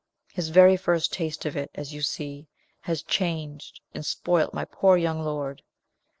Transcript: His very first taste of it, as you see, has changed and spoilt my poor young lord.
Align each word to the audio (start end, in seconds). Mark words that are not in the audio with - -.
His 0.33 0.49
very 0.49 0.77
first 0.77 1.13
taste 1.13 1.45
of 1.45 1.55
it, 1.55 1.69
as 1.75 1.93
you 1.93 2.01
see, 2.01 2.47
has 2.79 3.03
changed 3.03 3.81
and 3.93 4.03
spoilt 4.03 4.51
my 4.51 4.65
poor 4.65 4.97
young 4.97 5.23
lord. 5.23 5.61